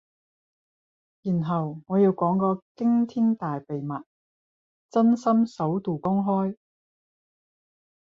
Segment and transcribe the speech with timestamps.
[1.21, 4.01] 然後我要講個驚天大秘密，
[4.89, 6.57] 真心首度公開